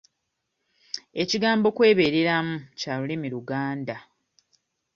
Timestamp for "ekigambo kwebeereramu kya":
1.21-2.93